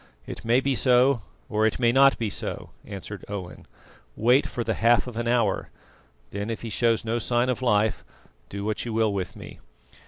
"It 0.25 0.43
may 0.43 0.61
be 0.61 0.73
so, 0.73 1.21
or 1.47 1.67
it 1.67 1.77
may 1.77 1.91
not 1.91 2.17
be 2.17 2.31
so," 2.31 2.71
answered 2.83 3.23
Owen. 3.27 3.67
"Wait 4.15 4.47
for 4.47 4.63
the 4.63 4.73
half 4.73 5.05
of 5.05 5.15
an 5.15 5.27
hour; 5.27 5.69
then, 6.31 6.49
if 6.49 6.63
he 6.63 6.71
shows 6.71 7.05
no 7.05 7.19
sign 7.19 7.49
of 7.49 7.61
life, 7.61 8.03
do 8.49 8.65
what 8.65 8.83
you 8.83 8.93
will 8.93 9.13
with 9.13 9.35
me." 9.35 9.59